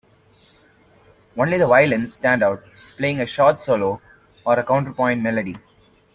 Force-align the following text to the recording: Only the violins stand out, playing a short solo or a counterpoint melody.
Only 1.37 1.59
the 1.59 1.67
violins 1.67 2.13
stand 2.15 2.41
out, 2.41 2.63
playing 2.97 3.19
a 3.21 3.27
short 3.27 3.61
solo 3.61 4.01
or 4.43 4.57
a 4.57 4.63
counterpoint 4.65 5.21
melody. 5.21 5.57